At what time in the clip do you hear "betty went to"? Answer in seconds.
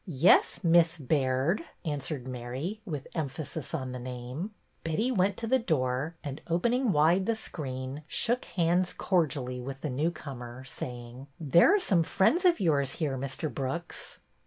4.83-5.45